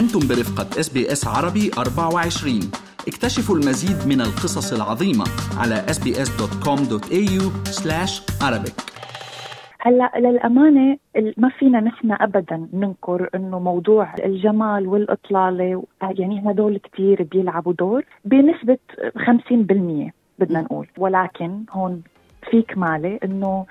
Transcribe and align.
أنتم 0.00 0.20
برفقة 0.28 0.80
إس 0.80 0.88
بي 0.88 1.12
إس 1.12 1.26
عربي 1.26 1.70
24 1.78 2.60
اكتشفوا 3.08 3.56
المزيد 3.56 4.08
من 4.08 4.20
القصص 4.20 4.72
العظيمة 4.72 5.24
على 5.60 5.76
sbs.com.au 5.96 7.42
arabic. 8.48 8.76
هلا 9.80 10.12
للأمانة 10.16 10.98
ما 11.36 11.48
فينا 11.58 11.80
نحن 11.80 12.12
ابدا 12.12 12.68
ننكر 12.72 13.28
إنه 13.34 13.58
موضوع 13.58 14.14
الجمال 14.24 14.86
والإطلالة 14.86 15.84
يعني 16.02 16.50
هدول 16.50 16.78
كثير 16.78 17.22
بيلعبوا 17.22 17.72
دور 17.72 18.04
بنسبة 18.24 18.78
50% 19.18 20.10
بدنا 20.38 20.60
نقول. 20.60 20.86
ولكن 20.98 21.64
هون 21.70 22.02
في 22.50 22.62
كمالة 22.62 23.18
إنه 23.24 23.66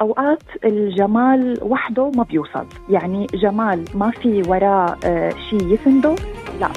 اوقات 0.00 0.42
الجمال 0.64 1.58
وحده 1.62 2.10
ما 2.16 2.22
بيوصل. 2.22 2.66
يعني 2.88 3.26
جمال 3.34 3.84
ما 3.94 4.10
في 4.10 4.42
وراه 4.48 4.96
آه 5.04 5.34
شيء 5.50 5.74
يسنده 5.74 6.14
لا 6.60 6.68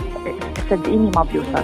صدقيني 0.70 1.12
ما 1.16 1.24
بيوصل. 1.24 1.64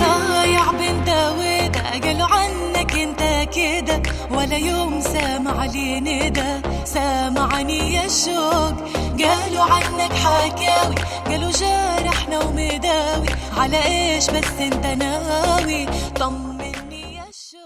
ضايع 0.00 0.70
بين 0.78 1.04
داوود 1.06 1.76
قالوا 2.04 2.26
عنك 2.26 2.92
أنت 2.92 3.54
كده 3.56 4.02
ولا 4.30 4.56
يوم 4.56 5.00
سامع 5.00 5.64
لي 5.64 6.00
ندى. 6.00 6.68
سامعني 6.84 7.94
يا 7.94 8.04
الشوق 8.04 8.76
قالوا 9.18 9.64
عنك 9.74 10.12
حكاوي 10.12 10.94
قالوا 11.26 11.50
جارحنا 11.50 12.38
ومداوي. 12.44 13.28
على 13.58 13.76
إيش 13.76 14.30
بس 14.30 14.60
أنت 14.60 14.86
ناوي؟ 14.86 15.86
طمني 16.20 16.53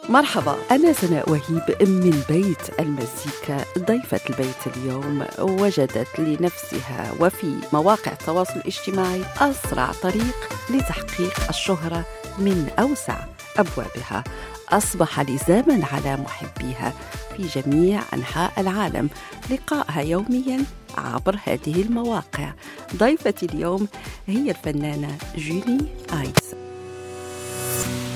مرحبا 0.09 0.57
أنا 0.71 0.93
سناء 0.93 1.31
وهيب 1.31 1.89
من 1.89 2.23
بيت 2.29 2.81
المزيكا. 2.81 3.65
ضيفة 3.79 4.21
البيت 4.31 4.77
اليوم 4.77 5.27
وجدت 5.39 6.19
لنفسها 6.19 7.13
وفي 7.21 7.55
مواقع 7.73 8.13
التواصل 8.13 8.57
الاجتماعي 8.57 9.23
أسرع 9.39 9.93
طريق 10.03 10.37
لتحقيق 10.71 11.49
الشهرة 11.49 12.05
من 12.39 12.71
أوسع 12.79 13.17
أبوابها. 13.57 14.25
أصبح 14.69 15.21
لزاما 15.21 15.87
على 15.93 16.17
محبيها 16.17 16.93
في 17.37 17.61
جميع 17.61 18.01
أنحاء 18.15 18.53
العالم. 18.59 19.09
لقائها 19.51 20.01
يوميا 20.01 20.65
عبر 20.99 21.39
هذه 21.47 21.83
المواقع. 21.83 22.53
ضيفتي 22.97 23.47
اليوم 23.47 23.89
هي 24.27 24.51
الفنانة 24.51 25.19
جولي 25.37 25.79
آيس 26.13 26.68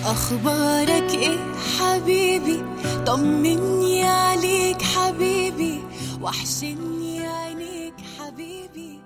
أخبارك 0.05 1.11
إيه 1.15 1.39
حبيبي؟ 1.79 2.63
طمني 3.07 4.03
عليك 4.05 4.83
حبيبي 4.83 5.81
وحشني 6.23 7.27
عينيك 7.27 7.95
حبيبي. 8.19 8.99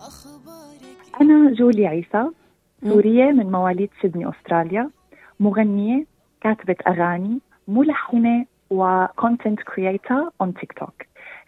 أخبارك 0.00 0.96
أنا 1.20 1.54
جولي 1.54 1.86
عيسى 1.86 2.28
سورية 2.84 3.24
من 3.32 3.52
مواليد 3.52 3.90
سيدني 4.02 4.28
أستراليا. 4.28 4.90
مغنية 5.40 6.06
كاتبة 6.40 6.76
أغاني 6.86 7.40
ملحنة 7.68 8.46
و 8.70 8.81
content 8.81 9.60
creator 9.60 10.30
on 10.40 10.54
تيك 10.54 10.72
توك 10.72 10.94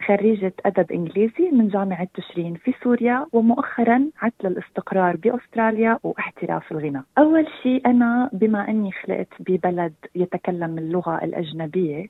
خريجة 0.07 0.53
أدب 0.65 0.91
إنجليزي 0.91 1.51
من 1.51 1.67
جامعة 1.67 2.07
تشرين 2.13 2.55
في 2.55 2.73
سوريا 2.83 3.25
ومؤخرا 3.33 4.05
عدت 4.21 4.43
للاستقرار 4.43 5.15
بأستراليا 5.15 5.99
واحتراف 6.03 6.71
الغناء 6.71 7.03
أول 7.17 7.47
شيء 7.63 7.81
أنا 7.85 8.29
بما 8.33 8.69
أني 8.69 8.91
خلقت 8.91 9.27
ببلد 9.39 9.93
يتكلم 10.15 10.77
اللغة 10.77 11.23
الأجنبية. 11.23 12.07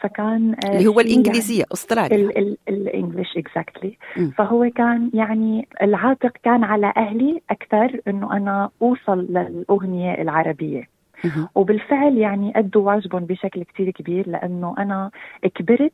فكان 0.00 0.54
آه، 0.64 0.68
اللي 0.76 0.86
هو 0.86 0.92
في 0.92 1.00
الإنجليزية 1.00 1.64
أستراليا 1.72 2.56
ال 2.68 2.77
English 2.77 3.36
exactly 3.36 3.96
مم. 4.16 4.30
فهو 4.30 4.70
كان 4.76 5.10
يعني 5.14 5.68
العاتق 5.82 6.32
كان 6.42 6.64
على 6.64 6.92
أهلي 6.96 7.42
أكثر 7.50 8.00
إنه 8.08 8.36
أنا 8.36 8.70
أوصل 8.82 9.18
للأغنية 9.18 10.22
العربية 10.22 10.88
مهم. 11.24 11.48
وبالفعل 11.54 12.18
يعني 12.18 12.52
أدوا 12.58 12.82
واجبهم 12.82 13.24
بشكل 13.24 13.62
كتير 13.62 13.90
كبير 13.90 14.28
لأنه 14.28 14.74
أنا 14.78 15.10
كبرت 15.54 15.92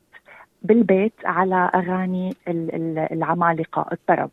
بالبيت 0.62 1.12
على 1.24 1.70
أغاني 1.74 2.36
ال- 2.48 2.74
ال- 2.74 3.12
العمالقة 3.12 3.86
الطرب 3.92 4.30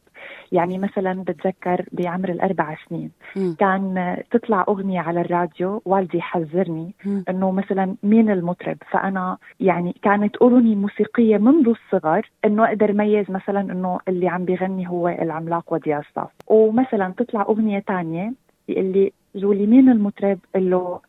يعني 0.51 0.77
مثلا 0.77 1.23
بتذكر 1.23 1.85
بعمر 1.91 2.29
الأربع 2.29 2.75
سنين 2.89 3.11
مم. 3.35 3.55
كان 3.59 4.17
تطلع 4.31 4.65
أغنية 4.67 4.99
على 4.99 5.21
الراديو 5.21 5.81
والدي 5.85 6.17
يحذرني. 6.17 6.93
إنه 7.29 7.51
مثلا 7.51 7.95
مين 8.03 8.29
المطرب 8.31 8.77
فأنا 8.91 9.37
يعني 9.59 9.95
كانت 10.01 10.35
اذني 10.41 10.75
موسيقية 10.75 11.37
منذ 11.37 11.69
الصغر 11.69 12.29
إنه 12.45 12.65
أقدر 12.67 12.93
ميز 12.93 13.31
مثلا 13.31 13.61
إنه 13.61 13.99
اللي 14.07 14.27
عم 14.27 14.45
بيغني 14.45 14.89
هو 14.89 15.07
العملاق 15.07 15.73
وديع 15.73 15.99
الصاف 15.99 16.29
ومثلا 16.47 17.13
تطلع 17.17 17.41
أغنية 17.41 17.79
تانية 17.79 18.33
يقول 18.69 18.85
لي 18.85 19.11
جولي 19.35 19.65
مين 19.67 19.89
المطرب 19.89 20.39
قال 20.55 20.69
له 20.69 20.99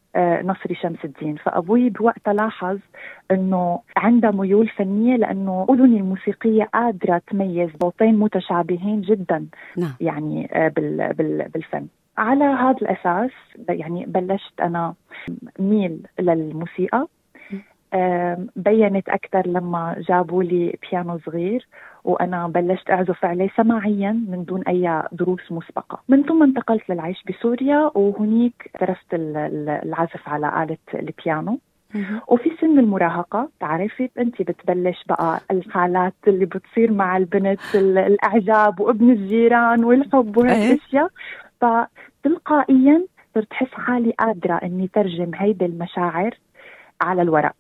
نصري 0.45 0.75
شمس 0.75 1.05
الدين. 1.05 1.37
فأبوي 1.37 1.91
بوقتها 1.91 2.33
لاحظ 2.35 2.79
إنه 3.31 3.81
عندها 3.97 4.31
ميول 4.31 4.69
فنية 4.69 5.17
لأنه 5.17 5.67
أذني 5.71 5.97
الموسيقية 5.97 6.65
قادرة 6.65 7.23
تميز 7.31 7.71
صوتين 7.83 8.19
متشابهين 8.19 9.01
جدا 9.01 9.47
نعم. 9.77 9.93
يعني 10.01 10.49
آه، 10.53 10.69
بال 10.69 11.13
بال 11.13 11.49
بالفن. 11.55 11.87
على 12.19 12.45
هذا 12.45 12.77
الأساس 12.83 13.31
ب- 13.59 13.71
يعني 13.71 14.05
بلشت 14.07 14.61
أنا 14.61 14.95
ميل 15.59 16.07
للموسيقى. 16.21 17.07
بينت 18.57 19.09
أكثر 19.09 19.47
لما 19.47 19.97
جابوا 20.09 20.43
لي 20.43 20.79
بيانو 20.91 21.19
صغير 21.27 21.67
وأنا 22.05 22.49
بلشت 22.49 22.91
أعزف 22.91 23.25
عليه 23.25 23.49
سماعيا 23.57 24.13
من 24.29 24.45
دون 24.45 24.63
أي 24.69 25.03
دروس 25.13 25.53
مسبقة 25.53 25.99
من 26.09 26.23
ثم 26.23 26.43
انتقلت 26.43 26.91
للعيش 26.91 27.25
بسوريا 27.29 27.91
وهنيك 27.95 28.71
درست 28.81 29.15
ال- 29.15 29.37
ال- 29.37 29.69
العزف 29.89 30.29
على 30.29 30.63
آلة 30.63 30.79
البيانو. 31.01 31.59
وفي 32.29 32.51
سن 32.61 32.79
المراهقة 32.79 33.49
تعرفي 33.61 34.11
انت 34.19 34.43
بتبلش 34.43 35.05
بقى 35.09 35.41
الحالات 35.51 36.15
اللي 36.29 36.45
بتصير 36.45 36.93
مع 36.93 37.17
البنت 37.17 37.61
ال- 37.75 37.99
الإعجاب 37.99 38.81
وابن 38.81 39.11
الجيران 39.11 39.85
والحب 39.85 40.39
إيه. 40.39 40.75
اشياء 40.75 41.09
فتلقائيا 41.61 43.05
صرت 43.35 43.53
أحس 43.53 43.75
حالي 43.75 44.11
قادرة 44.11 44.55
إني 44.55 44.89
ترجم 44.95 45.31
هيدي 45.35 45.65
المشاعر 45.67 46.35
على 47.01 47.23
الورق. 47.23 47.53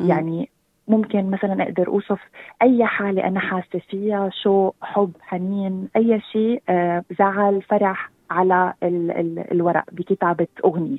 يعني 0.00 0.48
ممكن 0.88 1.30
مثلا 1.30 1.62
أقدر 1.62 1.88
أوصف 1.88 2.20
أي 2.62 2.86
حالة 2.86 3.24
أنا 3.28 3.40
حاسة 3.40 3.78
فيها 3.90 4.30
شوق 4.42 4.74
حب 4.82 5.12
حنين 5.20 5.88
أي 5.96 6.20
شيء 6.32 6.62
آه، 6.68 7.04
زعل 7.18 7.62
فرح 7.62 8.10
على 8.30 8.72
ال 8.82 9.10
ال 9.10 9.52
الورق 9.52 9.84
بكتابة 9.92 10.46
أغنية. 10.64 10.98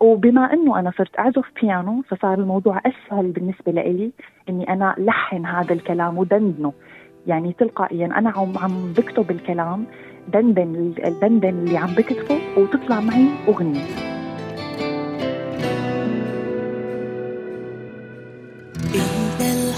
وبما 0.00 0.52
إنه 0.52 0.78
أنا 0.78 0.92
صرت 0.98 1.18
أعزف 1.18 1.44
بيانو 1.62 2.02
فصار 2.02 2.38
الموضوع 2.38 2.80
أسهل 2.86 3.30
بالنسبة 3.30 3.72
لإلي 3.72 4.12
إني 4.48 4.72
أنا 4.72 4.94
لحن 4.98 5.46
هذا 5.46 5.72
الكلام 5.72 6.18
ودندنه. 6.18 6.72
يعني 7.26 7.52
تلقائيا 7.52 8.06
أنا 8.06 8.30
عم 8.30 8.58
عم 8.58 8.92
بكتب 8.92 9.30
الكلام 9.30 9.86
دندن 10.28 10.94
الدندن 11.04 11.48
اللي 11.48 11.76
عم 11.76 11.94
بكتبه 11.94 12.38
وتطلع 12.56 13.00
معي 13.00 13.28
أغنية. 13.48 14.13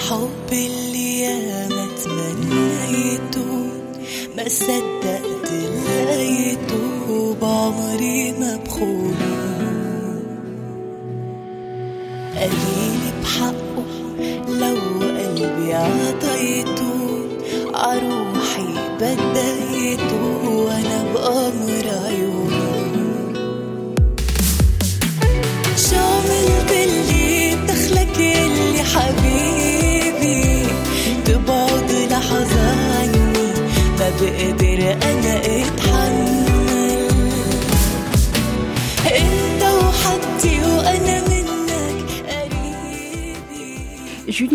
الحب 0.06 0.53
اللي 0.53 1.21
ياما 1.21 1.87
تمنيته 2.05 3.71
ما 4.37 4.49
صدقت 4.49 5.50
لقيته 5.87 7.37
بعمري 7.43 8.33
ما 8.33 8.56
بخونه. 8.56 9.37
قليل 12.37 13.03
بحقه 13.22 13.87
لو 14.48 14.77
قلبي 15.01 15.75
عطيته 15.75 17.27
عروحي 17.75 18.75
بديته 19.01 19.66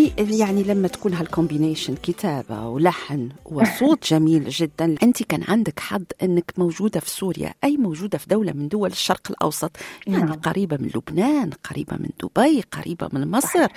جولي 0.09 0.37
يعني 0.39 0.63
لما 0.63 0.87
تكون 0.87 1.13
هال 1.13 1.26
combination 1.26 1.95
كتابة 1.95 2.67
ولحن 2.67 3.29
وصوت 3.45 4.07
جميل 4.11 4.49
جدا. 4.49 4.95
أنت 5.03 5.23
كان 5.23 5.43
عندك 5.47 5.79
حظ 5.79 6.03
أنك 6.23 6.53
موجودة 6.57 6.99
في 6.99 7.09
سوريا 7.09 7.53
أي 7.63 7.77
موجودة 7.77 8.17
في 8.17 8.27
دولة 8.27 8.51
من 8.53 8.67
دول 8.67 8.89
الشرق 8.91 9.21
الأوسط 9.29 9.71
يعني 10.07 10.23
نعم. 10.23 10.33
قريبة 10.33 10.77
من 10.77 10.89
لبنان 10.95 11.49
قريبة 11.63 11.97
من 11.97 12.09
دبي 12.23 12.61
قريبة 12.71 13.09
من 13.13 13.31
مصر. 13.31 13.67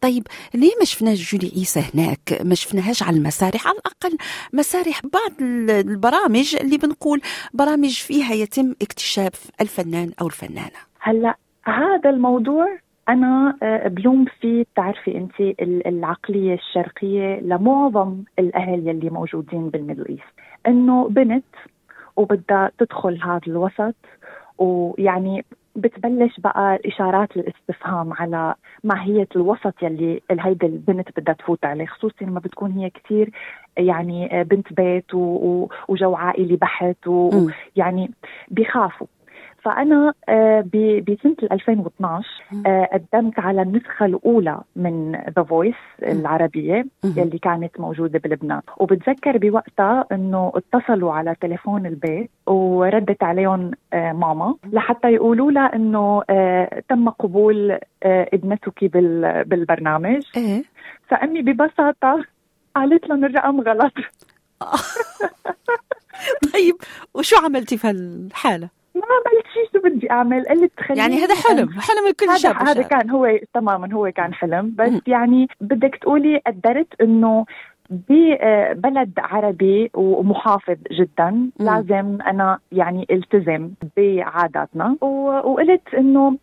طيب 0.00 0.26
ليه 0.54 0.72
ما 0.78 0.84
شفناش 0.84 1.32
جولي 1.32 1.52
عيسى 1.56 1.84
هناك؟ 1.94 2.40
ما 2.44 2.54
شفناهاش 2.54 3.02
على 3.02 3.16
المسارح؟ 3.16 3.66
على 3.66 3.78
الأقل 3.78 4.16
مسارح 4.52 5.00
بعض 5.02 5.32
ال- 5.40 5.70
البرامج 5.70 6.56
اللي 6.60 6.78
بنقول 6.78 7.20
برامج 7.54 7.90
فيها 7.92 8.34
يتم 8.34 8.74
اكتشاف 8.82 9.50
الفنان 9.60 10.12
أو 10.20 10.26
الفنانة. 10.26 10.78
هلأ 11.00 11.36
هذا 11.64 12.10
الموضوع 12.10 12.78
أنا 13.08 13.56
آه، 13.62 13.88
بلوم 13.88 14.24
فيه 14.40 14.62
بتعرفي 14.72 15.16
أنت 15.16 15.40
ال- 15.40 15.86
العقلية 15.86 16.54
الشرقية 16.54 17.40
لمعظم 17.40 18.22
الأهل 18.38 18.88
يلي 18.88 19.10
موجودين 19.10 19.68
بالميدل 19.70 20.06
إيست 20.08 20.22
إنه 20.66 21.08
بنت 21.08 21.44
وبدها 22.16 22.70
تدخل 22.78 23.22
هذا 23.22 23.40
الوسط 23.46 23.94
ويعني 24.58 25.44
بتبلش 25.76 26.40
بقى 26.40 26.78
إشارات 26.86 27.36
الاستفهام 27.36 28.12
على 28.12 28.54
ماهية 28.84 29.28
الوسط 29.36 29.82
يلي 29.82 30.20
هيدي 30.30 30.66
البنت 30.66 31.08
بدها 31.20 31.34
تفوت 31.34 31.64
عليه 31.64 31.86
خصوصي 31.86 32.24
لما 32.24 32.40
بتكون 32.40 32.70
هي 32.72 32.90
كثير 32.90 33.30
يعني 33.76 34.40
آه، 34.40 34.42
بنت 34.42 34.72
بيت 34.72 35.14
وجو 35.14 36.14
عائلي 36.14 36.56
بحت. 36.56 37.06
ويعني 37.06 38.10
بيخافوا 38.48 39.06
فأنا 39.62 40.12
آه، 40.28 40.60
بسنة 41.08 41.36
2012 41.52 42.26
مم. 42.52 42.62
آه، 42.66 42.88
قدمت 42.92 43.38
على 43.38 43.62
النسخة 43.62 44.06
الأولى 44.06 44.60
من 44.76 45.12
The 45.36 45.42
Voice 45.42 45.74
العربية. 46.02 46.86
يلي 47.04 47.38
كانت 47.38 47.80
موجودة 47.80 48.18
بلبنان 48.18 48.60
وبتذكر 48.76 49.38
بوقتها 49.38 50.04
إنه 50.12 50.52
اتصلوا 50.54 51.12
على 51.12 51.34
تليفون 51.40 51.86
البيت 51.86 52.30
وردت 52.46 53.22
عليهم 53.22 53.70
آه، 53.92 54.12
ماما 54.12 54.54
لحتى 54.72 55.08
يقولوا 55.12 55.50
لها 55.52 55.74
إنه 55.76 56.22
تم 56.88 57.08
قبول 57.08 57.78
ابنتك 58.04 58.84
بال- 58.84 59.44
بالبرنامج 59.44 60.22
إيه 60.36 60.62
فأمي 61.08 61.42
ببساطة 61.42 62.24
قالت 62.76 63.08
لهم 63.08 63.24
الرقم 63.24 63.60
غلط 63.60 63.92
طيب 66.54 66.74
وشو 67.14 67.36
عملتي 67.44 67.78
في 67.78 67.86
هالحالة؟ 67.88 68.68
ما 68.94 69.42
شيء 69.54 69.68
شو 69.72 69.88
بدي 69.88 70.10
أعمل 70.10 70.44
قلت 70.44 70.80
خليني 70.80 71.00
يعني 71.00 71.16
هذا 71.16 71.34
حلم 71.34 71.70
حلم 71.70 72.06
الكل 72.08 72.38
شاب 72.38 72.56
هذا. 72.56 72.82
كان 72.82 73.10
هو 73.10 73.38
تماما 73.54 73.94
هو 73.94 74.10
كان 74.10 74.34
حلم 74.34 74.74
بس 74.78 74.90
مم. 74.90 75.00
يعني 75.06 75.48
بدك 75.60 75.96
تقولي 75.96 76.42
قدرت 76.46 77.00
إنه 77.00 77.46
ببلد 77.90 79.12
عربي 79.18 79.90
ومحافظ 79.94 80.76
جدا 80.92 81.50
لازم 81.60 82.18
أنا 82.26 82.58
يعني 82.72 83.06
التزم 83.10 83.70
بعاداتنا. 83.96 84.96
وقلت 85.00 85.94
إنه 85.94 86.36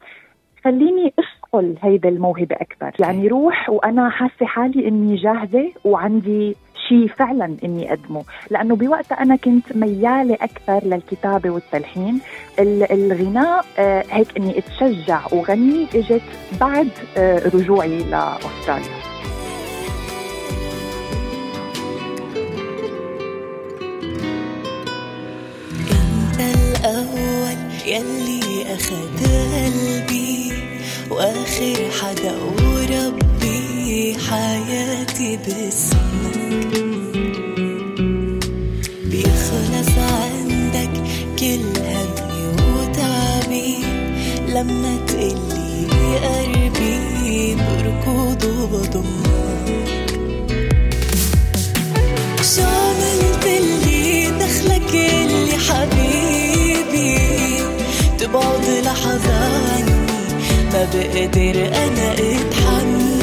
خليني 0.63 1.13
اسقل 1.19 1.75
هيدا 1.81 2.09
الموهبة 2.09 2.55
أكثر 2.55 2.91
يعني 2.99 3.27
روح 3.27 3.69
وأنا 3.69 4.09
حاسة 4.09 4.45
حالي 4.45 4.87
إني 4.87 5.15
جاهزة 5.15 5.71
وعندي 5.83 6.55
شيء 6.89 7.07
فعلا 7.07 7.55
إني 7.63 7.89
اقدمه 7.93 8.23
لأنه 8.49 8.75
بوقتها 8.75 9.21
أنا 9.21 9.35
كنت 9.35 9.75
ميالة 9.75 10.33
أكثر 10.41 10.79
للكتابة 10.87 11.49
والتلحين 11.49 12.19
ال- 12.59 12.91
الغناء 12.91 13.65
آه، 13.79 14.03
هيك 14.11 14.37
إني 14.37 14.57
أتشجع 14.59 15.19
وغني 15.31 15.87
إجت 15.95 16.21
بعد 16.61 16.89
آه، 17.17 17.49
رجوعي 17.55 17.97
لأستراليا. 17.97 18.99
انت 25.91 26.39
الأول 26.39 27.57
يلي 27.85 28.75
اخد 28.75 29.09
قلبي 29.23 30.51
وآخر 31.11 31.89
حدا 32.01 32.31
حياتي 34.29 35.39
باسمك. 35.45 36.71
بيخلص 39.05 39.91
عندك 39.97 40.93
كل 41.39 41.65
همي 41.91 42.43
وتعبي. 42.75 43.75
لما 44.47 44.97
تقلي 45.07 45.87
قلبي 46.25 47.55
بركض 47.55 48.41
وبضمك 48.45 49.29
شو 52.55 52.61
عملت 52.61 53.45
اللي 53.45 54.31
دخلك 54.31 54.91
اللي 54.95 55.57
حبيبي. 55.57 57.17
تبعد 58.19 58.65
لحظة 58.85 59.33
عني 59.33 59.99
ما 60.73 60.83
بقدر 60.93 61.57
أنا 61.67 62.13
أتحمل. 62.13 63.18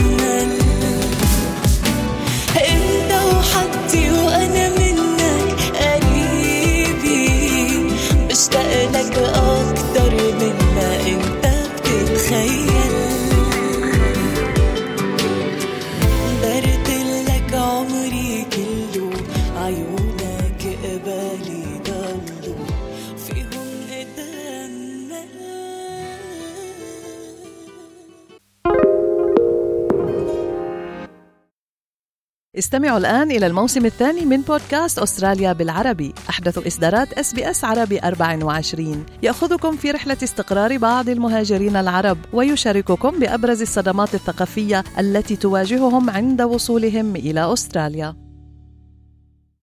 استمعوا 32.77 32.99
الآن 32.99 33.31
إلى 33.31 33.47
الموسم 33.47 33.87
الثاني 33.87 34.25
من 34.25 34.41
بودكاست 34.43 34.99
أستراليا 34.99 35.53
بالعربي. 35.53 36.15
أحدث 36.31 36.67
إصدارات 36.67 37.13
إس 37.13 37.35
بي 37.35 37.51
إس 37.51 37.65
عربي 37.65 37.99
24 38.01 39.07
يأخذكم 39.23 39.77
في 39.77 39.91
رحلة 39.91 40.17
استقرار 40.23 40.77
بعض 40.79 41.09
المهاجرين 41.09 41.77
العرب 41.77 42.19
ويشارككم 42.33 43.11
بأبرز 43.11 43.63
الصدمات 43.63 44.15
الثقافية 44.15 44.85
التي 44.99 45.37
تواجههم 45.37 46.11
عند 46.11 46.43
وصولهم 46.43 47.17
إلى 47.17 47.53
أستراليا. 47.53 48.17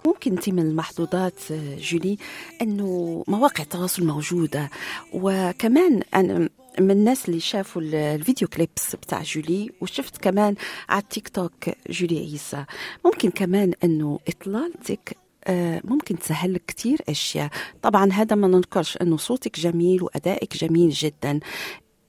ممكن 0.07 0.33
انت 0.33 0.49
من 0.49 0.59
المحظوظات 0.59 1.41
آه، 1.51 1.77
جولي 1.79 2.17
أنه 2.63 3.25
مواقع 3.29 3.63
التواصل 3.63 4.07
موجودة 4.07 4.71
وكمان 5.13 6.03
أنا 6.15 6.49
من 6.81 6.91
الناس 6.91 7.29
اللي 7.29 7.41
شافوا 7.41 7.83
ال- 7.83 7.95
video 7.95 8.49
clips 8.49 8.97
بتاع 8.97 9.23
جولي 9.23 9.71
وشفت 9.81 10.17
كمان 10.23 10.55
على 10.89 11.03
التيك 11.03 11.29
توك 11.29 11.53
جولي 11.91 12.19
عيسى. 12.19 12.65
ممكن 13.05 13.31
كمان 13.31 13.73
إنه 13.85 14.19
إطلالتك 14.29 15.17
آه، 15.47 15.81
ممكن 15.85 16.19
تسهل 16.19 16.55
لك 16.55 16.63
كتير 16.67 16.99
أشياء. 17.09 17.49
طبعا 17.83 18.13
هذا 18.13 18.37
ما 18.37 18.49
ننكرش 18.49 18.97
إنه 19.03 19.17
صوتك 19.17 19.61
جميل 19.61 20.03
وأدائك 20.03 20.57
جميل 20.57 20.91
جدا. 20.91 21.41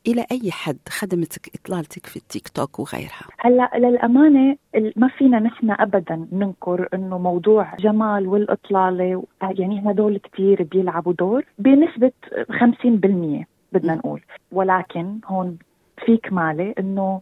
إلى 0.08 0.26
أي 0.32 0.52
حد 0.52 0.78
خدمتك 0.90 1.50
إطلالتك 1.56 2.06
في 2.06 2.16
التيك 2.16 2.48
توك 2.48 2.80
وغيرها؟ 2.80 3.28
هلأ 3.40 3.72
للأمانة 3.78 4.58
ما 4.96 5.08
فينا 5.18 5.40
نحن 5.40 5.72
ابدا 5.72 6.28
ننكر 6.32 6.88
إنه 6.94 7.18
موضوع 7.18 7.76
جمال 7.80 8.28
والإطلالة 8.28 9.24
يعني 9.42 9.84
هدول 9.92 10.18
كثير 10.18 10.64
بيلعبوا 10.64 11.14
دور 11.14 11.46
بنسبة 11.60 12.12
50% 12.52 13.46
بدنا 13.74 13.96
نقول. 13.96 14.22
ولكن 14.52 15.20
هون 15.26 15.58
في 16.06 16.18
كماله 16.18 16.74
إنه 16.80 17.22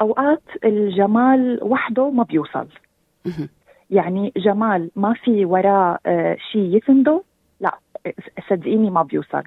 أوقات 0.00 0.42
الجمال 0.64 1.58
وحده 1.62 2.10
ما 2.10 2.22
بيوصل. 2.22 2.66
يعني 3.90 4.32
جمال 4.36 4.90
ما 4.96 5.12
في 5.12 5.44
وراه 5.44 5.98
شيء 6.52 6.76
يسنده 6.76 7.22
لا 7.60 7.78
صدقيني 8.50 8.90
ما 8.90 9.02
بيوصل. 9.02 9.42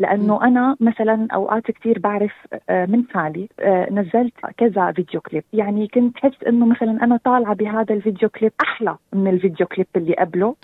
لأنه 0.00 0.44
أنا 0.44 0.76
مثلا 0.80 1.26
أوقات 1.34 1.70
كثير 1.70 1.98
بعرف 1.98 2.32
آه، 2.70 2.86
من 2.86 3.04
حالي 3.14 3.48
آه، 3.60 3.92
نزلت 3.92 4.32
كذا 4.56 4.92
فيديو 4.92 5.20
كليب. 5.20 5.44
يعني 5.52 5.88
كنت 5.88 6.18
حس 6.18 6.44
إنه 6.48 6.66
مثلا 6.66 7.04
أنا 7.04 7.16
طالعة 7.24 7.54
بهذا 7.54 7.94
الفيديو 7.94 8.28
كليب 8.28 8.52
أحلى 8.62 8.96
من 9.12 9.28
الفيديو 9.28 9.66
كليب 9.66 9.86
اللي 9.96 10.14
قبله. 10.14 10.54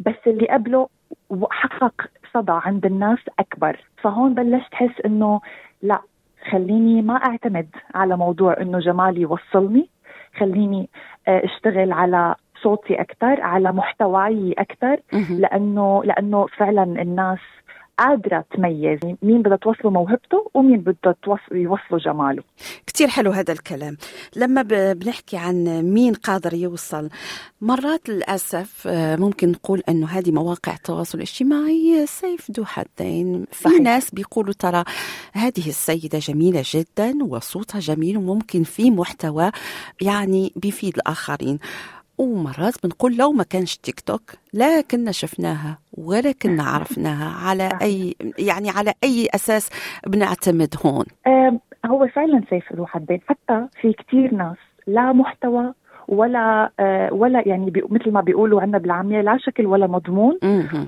بس 0.00 0.14
اللي 0.26 0.46
قبله 0.46 0.88
حقق 1.50 1.94
صدى 2.34 2.52
عند 2.52 2.86
الناس 2.86 3.18
أكبر. 3.38 3.80
فهون 4.02 4.34
بلشت 4.34 4.72
احس 4.74 5.00
إنه 5.06 5.40
لا 5.82 6.00
خليني 6.50 7.02
ما 7.02 7.14
أعتمد 7.14 7.68
على 7.94 8.16
موضوع 8.16 8.56
إنه 8.60 8.78
جمالي 8.78 9.20
يوصلني. 9.20 9.88
خليني 10.38 10.88
آه، 11.28 11.44
أشتغل 11.44 11.92
على 11.92 12.34
صوتي 12.62 13.00
أكثر 13.00 13.40
على 13.40 13.72
محتواي 13.72 14.54
أكثر. 14.58 14.96
لأنه 15.30 16.04
لأنه 16.04 16.46
فعلا 16.46 16.82
الناس 16.82 17.38
قادرة 17.98 18.44
تميز 18.56 18.98
مين 19.22 19.42
بدها 19.42 19.56
توصله 19.56 19.90
موهبته 19.90 20.50
ومين 20.54 20.80
بدها 20.80 21.14
توص- 21.22 21.52
يوصله 21.52 21.98
جماله. 21.98 22.42
كتير 22.86 23.08
حلو 23.08 23.30
هذا 23.30 23.52
الكلام. 23.52 23.96
لما 24.36 24.62
بنحكي 24.92 25.36
عن 25.36 25.64
مين 25.82 26.14
قادر 26.14 26.54
يوصل 26.54 27.08
مرات 27.60 28.08
للأسف 28.08 28.82
آه، 28.86 29.16
ممكن 29.16 29.50
نقول 29.50 29.82
أنه 29.88 30.06
هذه 30.06 30.30
مواقع 30.30 30.74
التواصل 30.74 31.18
الاجتماعي 31.18 32.06
سيف 32.06 32.50
ذو 32.50 32.64
حدين. 32.64 33.44
في 33.52 33.62
صحيح. 33.64 33.80
ناس 33.80 34.10
بيقولوا 34.10 34.52
ترى 34.58 34.84
هذه 35.32 35.68
السيدة 35.68 36.18
جميلة 36.18 36.62
جدا 36.74 37.24
وصوتها 37.24 37.78
جميل 37.78 38.16
وممكن 38.16 38.62
في 38.62 38.90
محتوى 38.90 39.50
يعني 40.00 40.52
بيفيد 40.56 40.96
الآخرين. 40.96 41.58
ومرات 42.18 42.74
بنقول 42.84 43.16
لو 43.16 43.32
ما 43.32 43.42
كانش 43.44 43.76
تيك 43.76 44.00
توك 44.00 44.22
لا 44.52 44.80
كنا 44.80 45.12
شفناها. 45.12 45.78
ولا 45.98 46.32
كنا 46.42 46.62
عرفناها 46.62 47.48
على 47.48 47.68
أي 47.82 48.14
يعني 48.38 48.70
على 48.70 48.92
أي 49.04 49.26
أساس 49.34 49.70
بنعتمد 50.06 50.74
هون. 50.86 51.04
هو 51.86 52.06
فعلا 52.06 52.42
سيف 52.50 52.72
ذو 52.72 52.86
حدين 52.86 53.20
حتى 53.28 53.66
في 53.80 53.92
كتير 53.92 54.34
ناس 54.34 54.56
لا 54.86 55.12
محتوى 55.12 55.72
ولا 56.08 56.70
آه، 56.80 57.12
ولا 57.14 57.48
يعني 57.48 57.72
مثل 57.90 58.10
ما 58.10 58.20
بيقولوا 58.20 58.60
عندنا 58.62 58.78
بالعامية 58.78 59.20
لا 59.20 59.36
شكل 59.38 59.66
ولا 59.66 59.86
مضمون. 59.86 60.38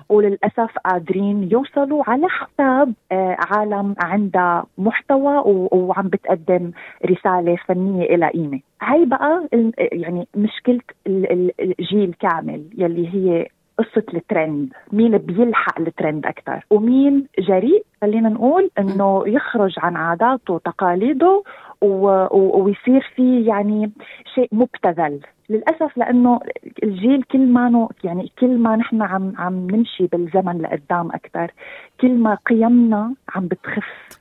وللأسف 0.08 0.78
قادرين 0.84 1.48
يوصلوا 1.52 2.02
على 2.06 2.26
حساب 2.28 2.92
آه، 3.12 3.36
عالم 3.38 3.94
عندها 4.00 4.64
محتوى 4.78 5.42
وعم 5.72 6.08
بتقدم 6.08 6.70
رسالة 7.06 7.56
فنية 7.66 8.02
إلى 8.14 8.28
قيمة. 8.28 8.60
هاي 8.82 9.04
بقى 9.04 9.48
يعني 9.78 10.28
مشكلة 10.34 10.80
ال- 11.06 11.32
ال- 11.32 11.52
الجيل 11.80 12.14
كامل 12.20 12.64
يلي 12.78 13.08
هي 13.14 13.46
قصة 13.78 14.04
الترند 14.14 14.72
مين 14.92 15.18
بيلحق 15.18 15.80
الترند 15.80 16.26
أكثر 16.26 16.64
ومين 16.70 17.26
جريء؟ 17.38 17.84
خلينا 18.02 18.28
نقول 18.28 18.70
أنه 18.78 19.24
يخرج 19.26 19.74
عن 19.78 19.96
عاداته 19.96 20.54
وتقاليده 20.54 21.42
و... 21.80 22.06
و... 22.30 22.62
ويصير 22.64 23.12
في 23.16 23.44
يعني 23.44 23.90
شيء 24.34 24.48
مبتذل. 24.52 25.20
للأسف 25.50 25.96
لأنه 25.96 26.40
الجيل 26.82 27.22
كل 27.22 27.46
ما 27.46 27.68
نو 27.68 27.90
يعني 28.04 28.32
كل 28.38 28.58
ما 28.58 28.76
نحن 28.76 29.02
عم 29.02 29.32
عم 29.38 29.70
نمشي 29.70 30.06
بالزمن 30.06 30.62
لقدام 30.62 31.10
أكثر 31.12 31.52
كل 32.00 32.12
ما 32.14 32.38
قيمنا 32.46 33.14
عم 33.34 33.46
بتخف. 33.46 34.18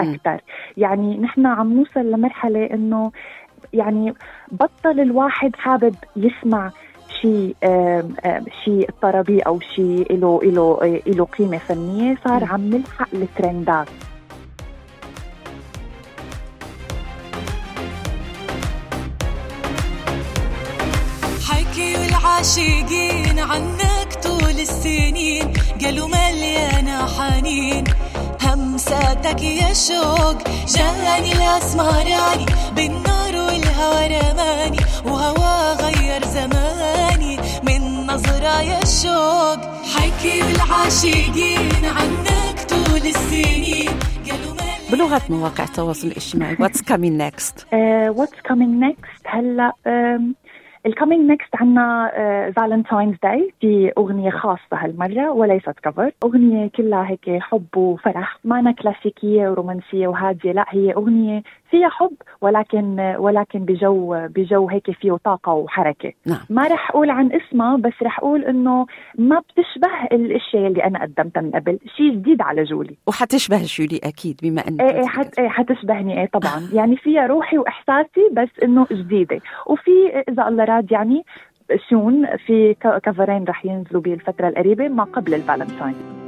أكثر 0.00 0.40
يعني 0.76 1.18
نحن 1.18 1.46
عم 1.46 1.72
نوصل 1.72 2.10
لمرحلة 2.10 2.66
إنه 2.66 3.12
يعني 3.72 4.14
بطل 4.52 5.00
الواحد 5.00 5.56
حابب 5.56 5.94
يسمع 6.16 6.70
شيء 7.22 7.56
شيء 8.64 8.90
طربي 9.02 9.40
أو 9.40 9.60
شيء 9.74 10.06
له 10.10 10.40
له 10.42 11.00
له 11.06 11.24
قيمة 11.24 11.58
فنية 11.58 12.18
صار 12.24 12.44
عم 12.44 12.70
نلحق 12.70 13.08
الترندات. 13.14 13.88
حكي 21.48 22.06
العاشقين 22.08 23.38
عنك 23.38 24.10
طول 24.24 24.56
السنين 24.68 25.52
قالوا 25.82 26.08
مليانة 26.08 27.06
حنين. 27.06 27.84
همساتك 28.42 29.42
يا 29.42 29.72
شوق 29.72 30.38
جاني 30.76 31.32
الأسمراني 31.32 32.46
بالنار 32.76 33.34
والهوى 33.36 34.06
رماني 34.06 34.78
وهوا 35.04 35.72
غير 35.74 36.24
زماني 36.24 37.36
من 37.62 38.06
نظرة 38.06 38.60
يا 38.62 38.80
شوق 38.84 39.60
حكي 39.96 40.40
العاشقين 40.40 41.84
عنك 41.84 42.60
طول 42.68 43.06
السنين 43.06 43.90
بلغة 44.92 45.22
مواقع 45.30 45.64
التواصل 45.64 46.06
الاجتماعي 46.06 46.56
what's 46.60 46.82
coming 46.82 47.18
next 47.18 47.66
what's 48.08 48.40
coming 48.44 48.84
next 48.84 49.26
هلا 49.26 49.72
ال 50.86 50.92
coming 50.92 51.30
next 51.30 51.56
عنا 51.56 52.10
Valentine's 52.56 53.16
Day 53.22 53.52
في 53.60 53.92
أغنية 53.98 54.30
خاصة 54.30 54.72
هالمرة 54.72 55.30
وليست 55.30 55.80
cover 55.82 56.10
أغنية 56.24 56.68
كلها 56.68 57.10
هيك 57.10 57.42
حب 57.42 57.76
وفرح 57.76 58.38
ما 58.44 58.72
كلاسيكيه 58.72 59.48
ورومانسية 59.48 60.08
وهادية 60.08 60.52
لا 60.52 60.64
هي 60.68 60.92
أغنية 60.92 61.42
فيها 61.70 61.88
حب 61.88 62.12
ولكن 62.40 63.00
آه، 63.00 63.20
ولكن 63.20 63.58
بجو 63.58 64.26
بجو 64.28 64.68
هيك 64.68 64.90
فيه 64.90 65.16
طاقة 65.24 65.52
وحركة. 65.52 66.12
نعم. 66.26 66.38
ما 66.50 66.62
رح 66.68 66.90
أقول 66.90 67.10
عن 67.10 67.32
اسمها 67.32 67.76
بس 67.76 67.92
رح 68.02 68.18
أقول 68.18 68.44
إنه 68.44 68.86
ما 69.18 69.40
بتشبه 69.40 70.04
الأشياء 70.12 70.66
اللي 70.66 70.84
أنا 70.84 71.02
قدمتها 71.02 71.40
من 71.40 71.50
قبل. 71.50 71.78
شيء 71.96 72.10
جديد 72.10 72.42
على 72.42 72.64
جولي. 72.64 72.96
وحتشبه 73.06 73.62
جولي 73.62 74.00
أكيد 74.04 74.40
بما 74.42 74.68
أن 74.68 74.80
إيه 74.80 74.96
إيه 74.96 75.06
حت 75.06 75.38
إيه 75.38 75.48
حتشبهني 75.48 76.20
إيه 76.20 76.26
طبعا. 76.32 76.68
يعني 76.72 76.96
فيها 76.96 77.26
روحي 77.26 77.58
وإحساسي 77.58 78.28
بس 78.32 78.48
إنه 78.62 78.86
جديدة. 78.92 79.40
وفي 79.66 80.22
إذا 80.28 80.48
الله 80.48 80.64
راد 80.64 80.92
يعني 80.92 81.24
soon 81.90 82.26
في 82.46 82.74
coverين 83.04 83.44
رح 83.44 83.66
ينزلوا 83.66 84.02
بالفترة 84.02 84.48
القريبة 84.48 84.88
ما 84.88 85.04
قبل 85.04 85.34
الفالنتاين. 85.34 86.25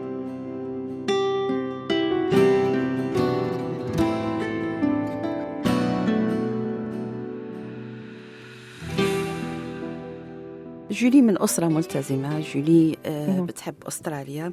جولي 10.91 11.23
من 11.23 11.43
أسرة 11.43 11.67
ملتزمة 11.67 12.41
جولي 12.41 12.97
آه،. 13.07 13.41
بتحب 13.41 13.75
أستراليا 13.89 14.53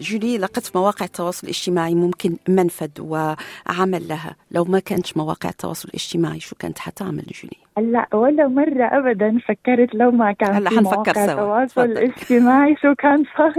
جولي 0.00 0.38
لقت 0.38 0.76
مواقع 0.76 1.04
التواصل 1.04 1.46
الاجتماعي 1.46 1.94
ممكن 1.94 2.36
منفذ 2.48 2.90
وعمل 3.00 4.08
لها 4.08 4.36
لو 4.50 4.64
ما 4.64 4.78
كانتش 4.78 5.16
مواقع 5.16 5.48
التواصل 5.48 5.88
الاجتماعي 5.88 6.40
شو 6.40 6.56
كانت 6.56 6.78
حتعمل 6.78 7.24
جولي 7.42 7.56
هلا 7.78 8.16
ولا 8.16 8.48
مرة 8.48 8.84
ابدا 8.84 9.38
فكرت 9.38 9.94
لو 9.94 10.10
ما 10.10 10.32
كان 10.32 10.54
هلا 10.54 10.70
حنفكر 10.70 10.92
مواقع 10.94 11.12
سوا. 11.26 11.62
التواصل. 11.62 11.90
الاجتماعي 11.90 12.76
شو 12.76 12.94
كان 12.94 13.24
صار 13.38 13.54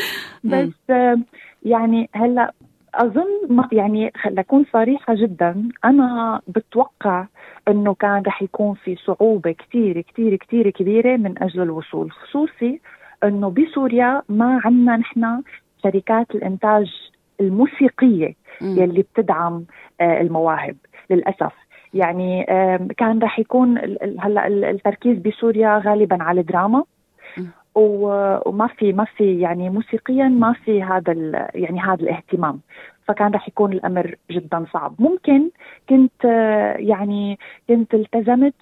بس 0.44 0.72
يعني 1.62 2.10
هلا 2.12 2.52
أظن 2.96 3.64
يعني 3.72 4.12
لكون 4.30 4.64
صريحة 4.72 5.14
جدا 5.14 5.68
أنا 5.84 6.40
بتوقع 6.48 7.26
إنه 7.68 7.94
كان 7.94 8.22
رح 8.26 8.42
يكون 8.42 8.74
في 8.74 8.96
صعوبة 8.96 9.52
كثير 9.52 10.00
كثير 10.00 10.36
كثير 10.36 10.70
كبيرة 10.70 11.16
من 11.16 11.42
أجل 11.42 11.62
الوصول 11.62 12.10
خصوصي 12.12 12.80
إنه 13.24 13.50
بسوريا 13.50 14.22
ما 14.28 14.60
عندنا 14.64 14.96
نحن 14.96 15.42
شركات 15.82 16.30
الإنتاج 16.34 16.92
الموسيقية 17.40 18.34
مم. 18.60 18.76
يلي 18.78 19.02
بتدعم 19.02 19.64
آه، 20.00 20.20
المواهب 20.20 20.76
للأسف 21.10 21.52
يعني 21.94 22.44
كان 22.96 23.18
رح 23.18 23.38
يكون 23.38 23.78
هلأ 24.20 24.46
ال- 24.46 24.64
التركيز 24.64 25.18
بسوريا 25.18 25.78
غالبا 25.78 26.22
على 26.22 26.40
الدراما 26.40 26.84
وما 27.76 28.66
في 28.66 28.92
ما 28.92 29.04
في 29.04 29.40
يعني 29.40 29.70
موسيقيا 29.70 30.28
ما 30.28 30.52
في 30.52 30.82
هذا 30.82 31.12
يعني 31.54 31.80
هذا 31.80 32.02
الاهتمام. 32.02 32.60
فكان 33.08 33.32
رح 33.34 33.48
يكون 33.48 33.72
الأمر 33.72 34.14
جدا 34.30 34.64
صعب. 34.72 34.94
ممكن 34.98 35.50
كنت 35.88 36.24
يعني 36.78 37.38
كنت 37.68 37.94
التزمت 37.94 38.54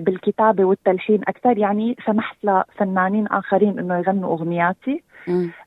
بالكتابة 0.00 0.64
والتلحين 0.64 1.20
أكثر. 1.28 1.58
يعني 1.58 1.96
سمحت 2.06 2.36
لفنانين 2.44 3.26
آخرين 3.26 3.78
إنه 3.78 3.98
يغنوا 3.98 4.32
أغنياتي. 4.32 5.02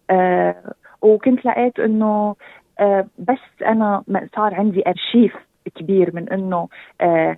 آه 0.09 0.73
وكنت 1.01 1.45
لقيت 1.45 1.79
إنه 1.79 2.35
آه 2.79 3.07
بس 3.19 3.63
أنا 3.65 4.03
صار 4.35 4.53
عندي 4.55 4.83
أرشيف 4.87 5.35
كبير 5.75 6.15
من 6.15 6.29
إنه 6.29 6.67
آه 7.01 7.37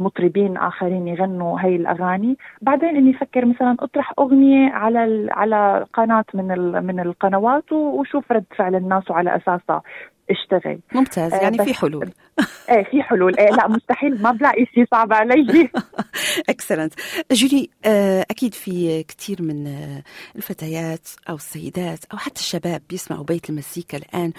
مطربين 0.00 0.56
آخرين 0.56 1.08
يغنوا 1.08 1.60
هي 1.60 1.76
الأغاني. 1.76 2.36
بعدين 2.62 2.96
إني 2.96 3.10
أفكر 3.10 3.44
مثلا 3.44 3.76
أطرح 3.80 4.12
أغنية 4.18 4.70
على 4.70 5.28
على 5.32 5.86
قناة 5.94 6.24
من 6.34 6.48
من 6.86 7.00
القنوات 7.00 7.72
وشوف 7.72 8.32
رد 8.32 8.44
فعل 8.56 8.74
الناس 8.74 9.10
وعلى 9.10 9.36
أساسها. 9.36 9.82
اشتغل. 10.30 10.78
ممتاز 10.94 11.32
آه، 11.32 11.36
يعني 11.42 11.56
بس- 11.58 11.64
في 11.64 11.74
حلول. 11.74 12.10
إيه 12.70 12.84
في 12.84 13.02
حلول. 13.02 13.36
إيه 13.38 13.50
لا 13.50 13.68
مستحيل. 13.68 14.22
ما 14.22 14.30
بلاقي 14.30 14.66
شيء 14.74 14.86
صعب 14.90 15.12
علي. 15.12 15.68
اكسلنت 16.48 16.94
جولي 17.32 17.70
آه، 17.84 18.26
أكيد 18.30 18.54
في 18.54 19.02
كثير 19.02 19.42
من 19.42 19.66
آه، 19.66 20.02
الفتيات 20.36 21.08
أو 21.28 21.34
السيدات 21.34 22.04
أو 22.12 22.18
حتى 22.18 22.40
الشباب 22.40 22.82
بيسمعوا 22.90 23.24
بيت 23.24 23.50
المزيكا 23.50 23.98
الآن 23.98 24.32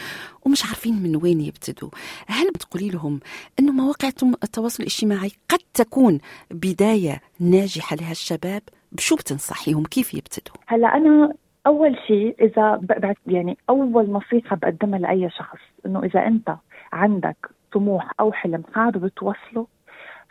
ومش 0.46 0.66
عارفين 0.66 1.04
من 1.04 1.16
وين 1.16 1.42
يبتدوا. 1.42 1.90
هل 2.28 2.52
بتقولي 2.52 2.90
لهم 2.90 3.20
إنه 3.60 3.72
مواقع 3.72 4.08
التواصل 4.44 4.84
الاجتماعي 4.84 5.32
قد 5.50 5.60
تكون 5.74 6.20
بداية 6.52 7.22
ناجحة 7.40 7.96
لهالشباب؟ 7.96 8.62
بشو 8.92 9.16
بتنصحيهم؟ 9.16 9.84
كيف 9.84 10.14
يبتدوا؟ 10.14 10.56
هلأ 10.68 10.88
أنا 10.98 11.34
أول 11.68 11.98
شيء 12.08 12.36
إذا 12.42 12.82
يعني 13.28 13.58
أول 13.70 14.12
نصيحة 14.12 14.56
بقدمها 14.56 15.00
لأي 15.00 15.30
شخص 15.30 15.60
إنه 15.86 16.04
إذا 16.04 16.28
أنت 16.28 16.56
عندك 16.94 17.38
طموح 17.72 18.12
أو 18.20 18.32
حلم 18.32 18.64
حابب 18.74 19.08
توصله 19.08 19.68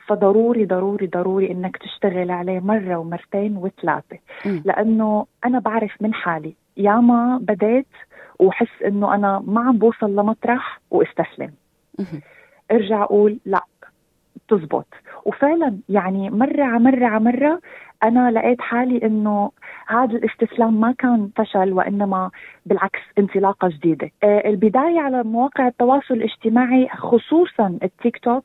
فضروري 0.06 0.64
ضروري 0.64 1.06
ضروري 1.06 1.50
إنك 1.50 1.76
تشتغل 1.76 2.30
عليه 2.30 2.60
مرة 2.60 2.96
ومرتين 2.96 3.56
وثلاثة. 3.56 4.18
لأنه 4.64 5.26
أنا 5.44 5.58
بعرف 5.58 5.96
من 6.00 6.14
حالي 6.14 6.54
ياما 6.76 7.38
بديت 7.42 7.86
وحس 8.38 8.82
إنه 8.86 9.14
أنا 9.14 9.42
ما 9.46 9.60
عم 9.60 9.78
بوصل 9.78 10.16
لمطرح 10.16 10.80
وإستسلم. 10.90 11.52
ارجع 12.70 13.02
أقول 13.02 13.38
لا 13.44 13.60
تزبط. 14.48 14.86
وفعلا 15.24 15.78
يعني 15.88 16.30
مرة 16.30 16.64
على 16.64 16.78
مرة 16.78 17.06
على 17.06 17.24
مرة 17.24 17.60
أنا 18.02 18.30
لقيت 18.30 18.60
حالي 18.60 19.06
إنه 19.06 19.50
هذا 19.86 20.16
الاستسلام 20.16 20.80
ما 20.80 20.92
كان 20.98 21.30
فشل 21.36 21.72
وإنما 21.72 22.30
بالعكس 22.66 23.00
انطلاقة 23.18 23.68
جديدة. 23.68 24.10
آه 24.22 24.48
البداية 24.48 25.00
على 25.00 25.22
مواقع 25.22 25.66
التواصل 25.68 26.14
الاجتماعي 26.14 26.88
خصوصا 26.88 27.78
التيك 27.82 28.18
توك 28.18 28.44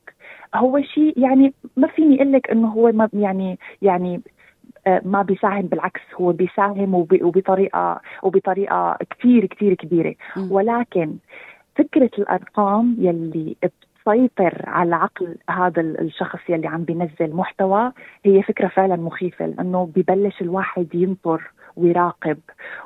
هو 0.55 0.81
شيء 0.81 1.19
يعني 1.19 1.53
ما 1.77 1.88
فيني 1.88 2.15
أقول 2.15 2.31
لك 2.31 2.50
إنه 2.51 2.67
هو 2.67 2.91
ما 2.91 3.10
يعني 3.13 3.60
يعني 3.81 4.22
آه، 4.88 5.01
ما 5.05 5.22
بيساهم 5.22 5.62
بالعكس 5.62 6.01
هو 6.15 6.31
بيساهم 6.31 6.93
وبطريقة 6.96 8.01
وبطريقة 8.24 8.98
كثير 9.10 9.46
كثير 9.46 9.74
كبيرة. 9.74 10.15
ولكن 10.51 11.13
فكرة 11.75 12.10
الأرقام 12.17 12.96
يلي 13.00 13.55
بتسيطر 14.09 14.63
على 14.67 14.95
عقل 14.95 15.35
هذا 15.49 15.81
الشخص 15.81 16.39
يلي 16.49 16.67
عم 16.67 16.83
بينزل 16.83 17.35
محتوى 17.35 17.91
هي 18.25 18.43
فكرة 18.43 18.67
فعلا 18.67 18.95
مخيفة 18.95 19.45
لأنه 19.45 19.89
ببلش 19.95 20.41
الواحد 20.41 20.95
ينطر 20.95 21.51
ويراقب 21.75 22.37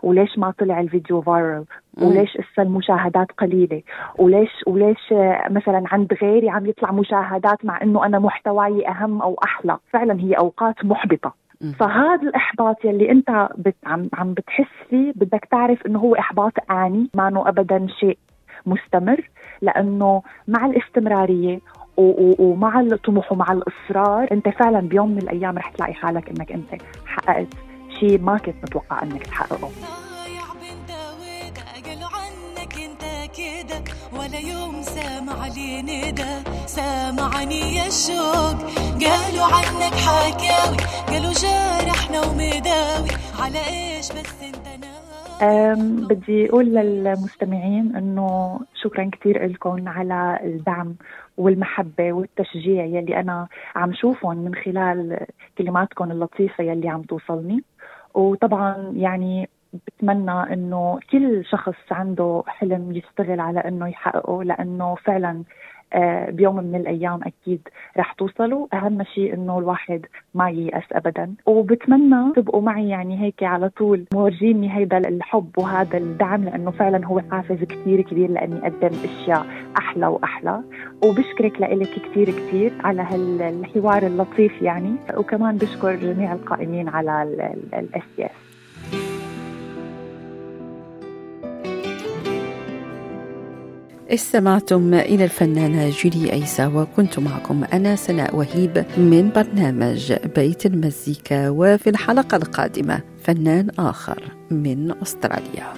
وليش 0.03 0.37
ما 0.37 0.51
طلع 0.51 0.79
الفيديو 0.79 1.21
فايرل 1.21 1.65
وليش 2.01 2.37
إسا 2.37 2.61
المشاهدات 2.61 3.31
قليلة؟ 3.31 3.81
وليش 4.19 4.49
وليش 4.67 5.13
مثلا 5.49 5.83
عند 5.91 6.13
غيري 6.21 6.49
عم 6.49 6.65
يطلع 6.65 6.91
مشاهدات 6.91 7.65
مع 7.65 7.81
إنه 7.81 8.05
أنا 8.05 8.19
محتواي 8.19 8.87
أهم 8.87 9.21
أو 9.21 9.39
أحلى؟ 9.43 9.77
فعلا 9.89 10.19
هي 10.19 10.33
أوقات 10.33 10.85
محبطة. 10.85 11.33
فهذا 11.79 12.21
الإحباط 12.21 12.85
يلي 12.85 13.11
أنت 13.11 13.49
بت 13.57 13.75
عم 13.85 14.09
عم 14.13 14.33
بتحس 14.33 14.87
فيه 14.89 15.11
بدك 15.15 15.47
تعرف 15.51 15.85
إنه 15.85 15.99
هو 15.99 16.15
إحباط 16.15 16.53
آني 16.71 17.09
ما 17.15 17.49
ابدا 17.49 17.87
شيء. 17.99 18.17
مستمر 18.65 19.29
لأنه 19.61 20.21
مع 20.47 20.65
الاستمرارية 20.65 21.59
ومع 21.97 22.79
الطموح 22.79 23.31
ومع 23.31 23.51
الإصرار 23.51 24.27
أنت 24.31 24.49
فعلا 24.49 24.79
بيوم 24.79 25.11
من 25.11 25.17
الأيام 25.17 25.57
رح 25.57 25.69
تلاقي 25.69 25.93
حالك 25.93 26.29
إنك 26.29 26.51
أنت 26.51 26.81
حققت 27.05 27.47
شيء 27.99 28.21
ما 28.21 28.37
كنت 28.37 28.55
متوقع 28.63 29.03
إنك 29.03 29.27
تحققه. 29.27 29.69
ولا 34.13 34.39
يوم 34.39 34.81
سامع 34.81 35.47
لي 35.47 35.81
ندى. 35.81 36.49
سامعني 36.65 37.75
يا 37.75 37.87
الشوق 37.87 38.57
قالوا 39.03 39.45
عنك 39.55 39.93
حكاوي 39.93 40.77
قالوا 41.07 41.33
جارحنا 41.33 42.21
ومداوي. 42.21 43.09
على 43.39 43.59
إيش 43.59 44.11
بس 44.11 44.33
أنت 44.43 44.62
بدي 46.09 46.49
أقول 46.49 46.65
للمستمعين 46.65 47.95
إنه 47.95 48.59
شكرا 48.83 49.09
كثير 49.11 49.45
لكم 49.45 49.87
على 49.89 50.39
الدعم 50.43 50.95
والمحبة 51.37 52.13
والتشجيع 52.13 52.85
يلي 52.85 53.19
أنا 53.19 53.47
عم 53.75 53.93
شوفهم 53.93 54.37
من 54.37 54.55
خلال 54.55 55.25
كلماتكم 55.57 56.11
اللطيفة 56.11 56.63
يلي 56.63 56.89
عم 56.89 57.01
توصلني. 57.01 57.63
وطبعا 58.13 58.93
يعني 58.95 59.49
بتمنى 59.87 60.53
إنه 60.53 60.99
كل 61.11 61.45
شخص 61.45 61.91
عنده 61.91 62.43
حلم 62.47 62.91
يشتغل 62.91 63.39
على 63.39 63.59
إنه 63.59 63.87
يحققه 63.87 64.43
لأنه 64.43 64.95
فعلا 64.95 65.43
بيوم 66.29 66.55
من 66.63 66.75
الأيام 66.75 67.19
أكيد 67.23 67.67
رح 67.97 68.13
توصلوا. 68.13 68.67
أهم 68.73 69.03
شيء 69.03 69.33
إنه 69.33 69.59
الواحد 69.59 70.05
ما 70.33 70.49
ييأس 70.49 70.83
ابدا. 70.91 71.33
وبتمنى 71.45 72.33
تبقوا 72.35 72.61
معي 72.61 72.89
يعني 72.89 73.21
هيك 73.21 73.43
على 73.43 73.69
طول 73.69 74.05
مورجيني 74.13 74.77
هيدا 74.77 74.97
الحب 74.97 75.49
وهذا 75.57 75.97
الدعم 75.97 76.43
لأنه 76.43 76.71
فعلا 76.71 77.05
هو 77.05 77.21
حافز 77.31 77.63
كثير 77.63 78.01
كبير 78.01 78.29
لأني 78.29 78.59
أقدم 78.67 78.97
أشياء 79.03 79.45
أحلى 79.77 80.07
وأحلى. 80.07 80.61
وبشكرك 81.03 81.61
لك 81.61 81.89
كثير 81.89 82.29
كثير 82.29 82.73
على 82.83 83.01
هالحوار 83.01 84.03
اللطيف 84.03 84.61
يعني. 84.61 84.95
وكمان 85.17 85.57
بشكر 85.57 85.95
جميع 85.95 86.33
القائمين 86.33 86.89
على 86.89 87.23
الاس 87.73 88.03
استمعتم 94.09 94.93
إلى 94.93 95.23
الفنانة 95.23 95.89
جولي 95.89 96.33
عيسى 96.33 96.67
وكنت 96.67 97.19
معكم 97.19 97.63
أنا 97.63 97.95
سناء 97.95 98.35
وهيب 98.35 98.85
من 98.97 99.29
برنامج 99.35 100.13
بيت 100.35 100.65
المزيكا 100.65 101.49
وفي 101.49 101.89
الحلقة 101.89 102.35
القادمة 102.37 103.01
فنان 103.23 103.69
آخر 103.79 104.23
من 104.51 105.01
أستراليا. 105.01 105.73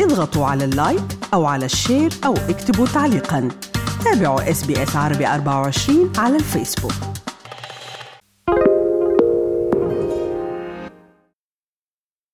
اضغطوا 0.00 0.46
على 0.46 0.64
ال 0.64 0.72
like 0.72 1.04
أو 1.34 1.44
على 1.44 1.64
الشير 1.64 2.12
أو 2.26 2.34
اكتبوا 2.34 2.86
تعليقا. 2.86 3.48
تابعوا 4.04 4.50
إس 4.50 4.96
عربي 4.96 5.26
24 5.26 6.12
على 6.18 6.36
الفيسبوك. 6.36 7.23